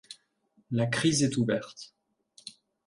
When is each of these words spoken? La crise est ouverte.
La 0.71 0.87
crise 0.87 1.21
est 1.21 1.37
ouverte. 1.37 1.93